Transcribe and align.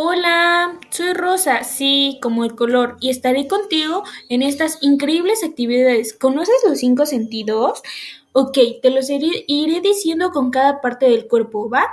Hola, 0.00 0.78
soy 0.90 1.12
Rosa, 1.12 1.64
sí, 1.64 2.20
como 2.22 2.44
el 2.44 2.54
color, 2.54 2.96
y 3.00 3.10
estaré 3.10 3.48
contigo 3.48 4.04
en 4.28 4.42
estas 4.42 4.78
increíbles 4.80 5.42
actividades. 5.42 6.16
¿Conoces 6.16 6.54
los 6.64 6.78
cinco 6.78 7.04
sentidos? 7.04 7.82
Ok, 8.32 8.56
te 8.80 8.90
los 8.90 9.10
iré, 9.10 9.44
iré 9.48 9.80
diciendo 9.80 10.30
con 10.30 10.52
cada 10.52 10.80
parte 10.80 11.06
del 11.06 11.26
cuerpo, 11.26 11.68
¿va? 11.68 11.84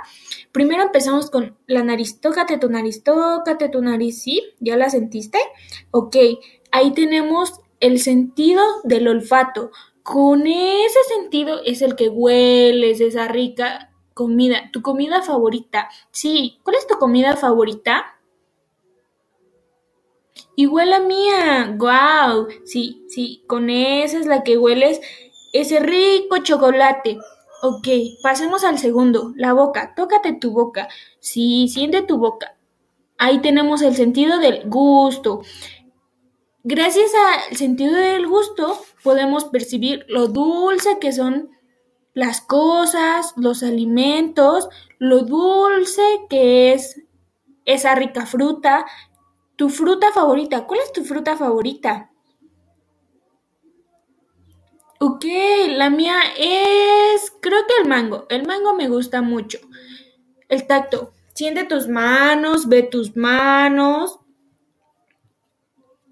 Primero 0.52 0.84
empezamos 0.84 1.32
con 1.32 1.56
la 1.66 1.82
nariz. 1.82 2.20
Tócate 2.20 2.58
tu 2.58 2.70
nariz, 2.70 3.02
tócate 3.02 3.68
tu 3.70 3.82
nariz, 3.82 4.22
¿sí? 4.22 4.40
¿Ya 4.60 4.76
la 4.76 4.88
sentiste? 4.88 5.40
Ok, 5.90 6.14
ahí 6.70 6.92
tenemos 6.92 7.54
el 7.80 7.98
sentido 7.98 8.62
del 8.84 9.08
olfato. 9.08 9.72
Con 10.04 10.46
ese 10.46 11.02
sentido 11.12 11.58
es 11.64 11.82
el 11.82 11.96
que 11.96 12.08
hueles 12.08 13.00
esa 13.00 13.26
rica 13.26 13.90
comida. 14.16 14.70
¿Tu 14.72 14.80
comida 14.80 15.20
favorita? 15.20 15.90
Sí, 16.10 16.58
¿cuál 16.62 16.76
es 16.76 16.86
tu 16.86 16.96
comida 16.98 17.36
favorita? 17.36 18.18
Igual 20.56 20.88
la 20.88 21.00
mía. 21.00 21.74
¡Guau! 21.76 22.48
Sí, 22.64 23.04
sí, 23.10 23.44
con 23.46 23.68
esa 23.68 24.18
es 24.18 24.24
la 24.24 24.42
que 24.42 24.56
hueles 24.56 25.02
ese 25.52 25.80
rico 25.80 26.38
chocolate. 26.38 27.18
Ok, 27.62 27.88
pasemos 28.22 28.64
al 28.64 28.78
segundo, 28.78 29.34
la 29.36 29.52
boca. 29.52 29.92
Tócate 29.94 30.32
tu 30.32 30.50
boca. 30.50 30.88
Sí, 31.20 31.68
siente 31.68 32.00
tu 32.00 32.16
boca. 32.16 32.56
Ahí 33.18 33.42
tenemos 33.42 33.82
el 33.82 33.94
sentido 33.94 34.38
del 34.38 34.66
gusto. 34.66 35.42
Gracias 36.64 37.12
al 37.50 37.54
sentido 37.54 37.94
del 37.94 38.26
gusto 38.26 38.78
podemos 39.02 39.44
percibir 39.44 40.06
lo 40.08 40.26
dulce 40.26 40.98
que 40.98 41.12
son 41.12 41.50
las 42.16 42.40
cosas, 42.40 43.34
los 43.36 43.62
alimentos, 43.62 44.70
lo 44.98 45.20
dulce 45.20 46.02
que 46.30 46.72
es 46.72 47.02
esa 47.66 47.94
rica 47.94 48.24
fruta. 48.24 48.86
Tu 49.56 49.68
fruta 49.68 50.10
favorita, 50.12 50.66
¿cuál 50.66 50.80
es 50.80 50.92
tu 50.92 51.04
fruta 51.04 51.36
favorita? 51.36 52.10
Ok, 54.98 55.26
la 55.68 55.90
mía 55.90 56.16
es, 56.38 57.34
creo 57.40 57.66
que 57.66 57.82
el 57.82 57.86
mango. 57.86 58.24
El 58.30 58.46
mango 58.46 58.72
me 58.72 58.88
gusta 58.88 59.20
mucho. 59.20 59.58
El 60.48 60.66
tacto. 60.66 61.12
Siente 61.34 61.64
tus 61.64 61.86
manos, 61.86 62.66
ve 62.66 62.82
tus 62.82 63.14
manos. 63.14 64.20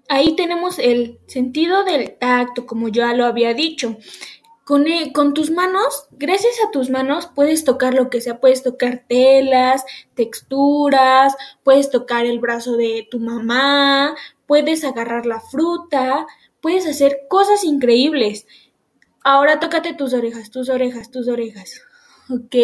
Ahí 0.07 0.35
tenemos 0.35 0.77
el 0.77 1.19
sentido 1.25 1.83
del 1.83 2.15
tacto, 2.19 2.67
como 2.67 2.89
ya 2.89 3.11
lo 3.15 3.25
había 3.25 3.55
dicho. 3.55 3.97
Con, 4.65 4.83
con 5.13 5.35
tus 5.35 5.51
manos, 5.51 6.07
gracias 6.11 6.55
a 6.65 6.71
tus 6.71 6.89
manos, 6.89 7.29
puedes 7.35 7.63
tocar 7.63 7.93
lo 7.93 8.09
que 8.09 8.19
sea. 8.19 8.39
Puedes 8.39 8.63
tocar 8.63 9.05
telas, 9.07 9.85
texturas, 10.15 11.35
puedes 11.63 11.91
tocar 11.91 12.25
el 12.25 12.39
brazo 12.39 12.75
de 12.75 13.07
tu 13.11 13.19
mamá, 13.19 14.15
puedes 14.47 14.83
agarrar 14.83 15.27
la 15.27 15.39
fruta, 15.39 16.25
puedes 16.61 16.87
hacer 16.87 17.27
cosas 17.29 17.63
increíbles. 17.63 18.47
Ahora 19.23 19.59
tócate 19.59 19.93
tus 19.93 20.13
orejas, 20.13 20.49
tus 20.49 20.69
orejas, 20.69 21.11
tus 21.11 21.27
orejas. 21.27 21.83
Ok, 22.31 22.55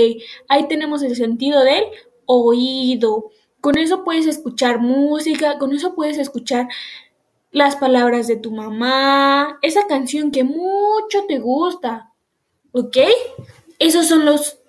ahí 0.49 0.67
tenemos 0.67 1.03
el 1.03 1.15
sentido 1.15 1.63
del 1.63 1.83
oído. 2.25 3.29
Con 3.59 3.77
eso 3.77 4.03
puedes 4.03 4.25
escuchar 4.25 4.79
música, 4.79 5.59
con 5.59 5.71
eso 5.71 5.93
puedes 5.93 6.17
escuchar 6.17 6.67
las 7.51 7.75
palabras 7.75 8.27
de 8.27 8.37
tu 8.37 8.51
mamá, 8.51 9.59
esa 9.61 9.87
canción 9.87 10.31
que 10.31 10.43
mucho 10.43 11.25
te 11.27 11.39
gusta. 11.39 12.11
¿Ok? 12.71 12.97
Esos 13.79 14.07
son 14.07 14.25
los 14.25 14.59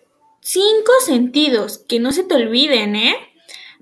cinco 0.41 0.93
sentidos, 1.05 1.79
que 1.79 2.01
no 2.01 2.13
se 2.13 2.25
te 2.25 2.35
olviden, 2.35 2.97
¿eh? 2.97 3.17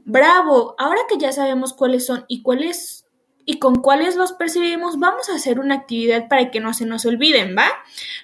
Bravo, 0.04 0.74
ahora 0.78 1.00
que 1.08 1.18
ya 1.18 1.32
sabemos 1.32 1.72
cuáles 1.72 2.04
son 2.04 2.24
y 2.28 2.42
cuáles 2.42 3.06
y 3.46 3.58
con 3.58 3.76
cuáles 3.76 4.16
los 4.16 4.32
percibimos, 4.32 4.98
vamos 4.98 5.28
a 5.28 5.34
hacer 5.34 5.58
una 5.58 5.74
actividad 5.74 6.28
para 6.28 6.50
que 6.50 6.60
no 6.60 6.74
se 6.74 6.86
nos 6.86 7.04
olviden, 7.06 7.56
¿va? 7.56 7.66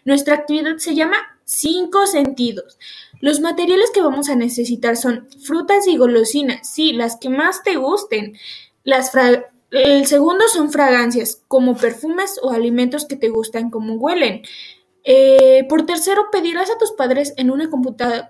Nuestra 0.05 0.35
actividad 0.35 0.77
se 0.77 0.95
llama 0.95 1.17
cinco 1.45 2.07
sentidos. 2.07 2.79
Los 3.21 3.41
materiales 3.41 3.91
que 3.93 4.03
vamos 4.03 4.29
a 4.29 4.37
necesitar 4.37 4.97
son 4.97 5.29
frutas 5.43 5.87
y 5.87 5.97
golosinas, 5.97 6.69
sí, 6.69 6.93
las 6.93 7.17
que 7.17 7.31
más 7.31 7.63
te 7.63 7.77
gusten. 7.77 8.37
Las 8.85 9.11
el 9.85 10.07
segundo 10.07 10.49
son 10.49 10.71
fragancias, 10.71 11.43
como 11.49 11.77
perfumes 11.77 12.39
o 12.43 12.51
alimentos 12.51 13.05
que 13.05 13.17
te 13.17 13.29
gustan 13.29 13.71
como 13.71 13.95
huelen. 13.95 14.43
Eh, 15.05 15.65
por 15.69 15.87
tercero, 15.87 16.27
pedirás 16.33 16.71
a 16.71 16.79
tus 16.79 16.93
padres 16.93 17.33
en 17.37 17.51
una 17.51 17.71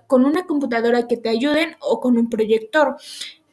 con 0.07 0.25
una 0.25 0.45
computadora 0.45 1.07
que 1.07 1.17
te 1.17 1.29
ayuden 1.29 1.75
o 1.79 1.99
con 1.99 2.17
un 2.17 2.29
proyector. 2.29 2.97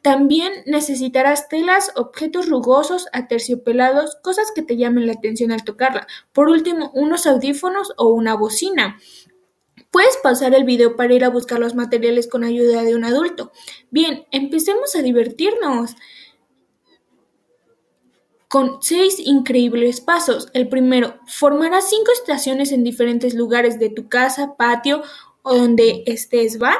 También 0.03 0.51
necesitarás 0.67 1.49
telas, 1.49 1.91
objetos 1.95 2.47
rugosos, 2.47 3.07
aterciopelados, 3.11 4.15
cosas 4.21 4.51
que 4.53 4.61
te 4.61 4.77
llamen 4.77 5.07
la 5.07 5.13
atención 5.13 5.51
al 5.51 5.63
tocarla. 5.63 6.05
Por 6.31 6.49
último, 6.49 6.91
unos 6.93 7.25
audífonos 7.25 7.93
o 7.97 8.09
una 8.09 8.35
bocina. 8.35 8.99
Puedes 9.89 10.15
pausar 10.21 10.53
el 10.53 10.63
video 10.63 10.95
para 10.95 11.13
ir 11.15 11.23
a 11.23 11.29
buscar 11.29 11.57
los 11.57 11.73
materiales 11.73 12.27
con 12.27 12.43
ayuda 12.43 12.83
de 12.83 12.93
un 12.93 13.03
adulto. 13.03 13.51
Bien, 13.89 14.25
empecemos 14.29 14.95
a 14.95 15.01
divertirnos 15.01 15.95
con 18.47 18.81
seis 18.81 19.19
increíbles 19.19 20.01
pasos. 20.01 20.49
El 20.53 20.69
primero, 20.69 21.19
formarás 21.27 21.89
cinco 21.89 22.11
estaciones 22.11 22.71
en 22.71 22.83
diferentes 22.83 23.33
lugares 23.33 23.79
de 23.79 23.89
tu 23.89 24.07
casa, 24.07 24.55
patio 24.57 25.03
o 25.47 25.55
donde 25.55 26.03
estés, 26.07 26.59
¿va? 26.59 26.75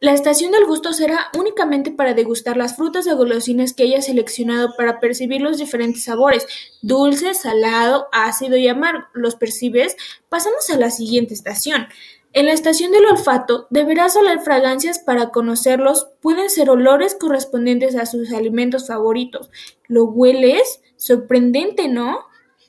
La 0.00 0.14
estación 0.14 0.50
del 0.50 0.64
gusto 0.64 0.94
será 0.94 1.26
únicamente 1.36 1.90
para 1.90 2.14
degustar 2.14 2.56
las 2.56 2.74
frutas 2.74 3.06
o 3.06 3.16
golosinas 3.16 3.74
que 3.74 3.82
hayas 3.82 4.06
seleccionado 4.06 4.74
para 4.74 5.00
percibir 5.00 5.42
los 5.42 5.58
diferentes 5.58 6.04
sabores, 6.04 6.46
dulce, 6.80 7.34
salado, 7.34 8.08
ácido 8.12 8.56
y 8.56 8.68
amargo. 8.68 9.04
¿Los 9.12 9.36
percibes? 9.36 9.96
Pasamos 10.30 10.70
a 10.70 10.78
la 10.78 10.90
siguiente 10.90 11.34
estación. 11.34 11.88
En 12.36 12.44
la 12.44 12.52
estación 12.52 12.92
del 12.92 13.06
olfato 13.06 13.66
deberás 13.70 14.14
oler 14.14 14.40
fragancias 14.40 14.98
para 14.98 15.30
conocerlos. 15.30 16.08
Pueden 16.20 16.50
ser 16.50 16.68
olores 16.68 17.16
correspondientes 17.18 17.96
a 17.96 18.04
sus 18.04 18.30
alimentos 18.30 18.88
favoritos. 18.88 19.48
¿Lo 19.86 20.04
hueles? 20.04 20.82
Sorprendente, 20.96 21.88
¿no? 21.88 22.25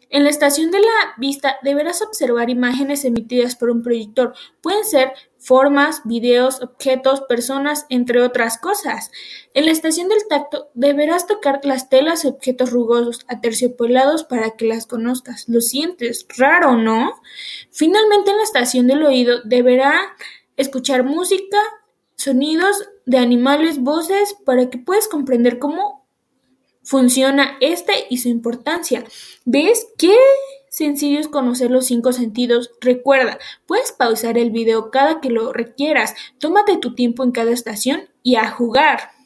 En 0.09 0.23
la 0.23 0.29
estación 0.29 0.71
de 0.71 0.79
la 0.79 1.13
vista 1.17 1.57
deberás 1.63 2.01
observar 2.01 2.49
imágenes 2.49 3.03
emitidas 3.03 3.55
por 3.55 3.69
un 3.69 3.83
proyector. 3.83 4.33
Pueden 4.61 4.85
ser 4.85 5.11
formas, 5.37 6.01
videos, 6.05 6.61
objetos, 6.61 7.21
personas, 7.21 7.85
entre 7.89 8.21
otras 8.21 8.57
cosas. 8.57 9.11
En 9.53 9.65
la 9.65 9.71
estación 9.71 10.07
del 10.07 10.27
tacto 10.29 10.69
deberás 10.73 11.27
tocar 11.27 11.59
las 11.63 11.89
telas 11.89 12.23
y 12.23 12.29
objetos 12.29 12.71
rugosos, 12.71 13.25
aterciopelados 13.27 14.23
para 14.23 14.51
que 14.51 14.65
las 14.65 14.87
conozcas. 14.87 15.45
¿Lo 15.47 15.61
sientes? 15.61 16.25
Raro, 16.37 16.77
¿no? 16.77 17.13
Finalmente, 17.71 18.31
en 18.31 18.37
la 18.37 18.43
estación 18.43 18.87
del 18.87 19.03
oído 19.03 19.41
deberá 19.43 19.93
escuchar 20.55 21.03
música, 21.03 21.57
sonidos 22.15 22.89
de 23.05 23.17
animales, 23.17 23.79
voces, 23.79 24.35
para 24.45 24.69
que 24.69 24.79
puedas 24.79 25.07
comprender 25.07 25.59
cómo 25.59 25.96
funciona 26.87 27.57
este 27.59 28.05
y 28.09 28.19
su 28.19 28.29
importancia. 28.29 29.03
¿Ves 29.43 29.87
qué 29.97 30.15
sencillo 30.69 31.19
es 31.19 31.27
conocer 31.27 31.69
los 31.69 31.85
cinco 31.85 32.13
sentidos? 32.13 32.71
Recuerda, 32.79 33.39
puedes 33.65 33.91
pausar 33.91 34.37
el 34.37 34.51
video 34.51 34.89
cada 34.89 35.19
que 35.19 35.29
lo 35.29 35.51
requieras. 35.51 36.15
Tómate 36.39 36.77
tu 36.77 36.95
tiempo 36.95 37.25
en 37.25 37.31
cada 37.31 37.51
estación 37.51 38.07
y 38.23 38.37
a 38.37 38.49
jugar. 38.49 39.16